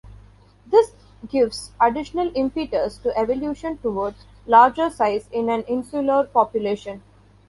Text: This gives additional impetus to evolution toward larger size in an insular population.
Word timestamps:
This 0.65 0.93
gives 1.29 1.73
additional 1.79 2.31
impetus 2.33 2.97
to 3.03 3.15
evolution 3.15 3.77
toward 3.77 4.15
larger 4.47 4.89
size 4.89 5.29
in 5.31 5.47
an 5.47 5.61
insular 5.67 6.23
population. 6.25 7.03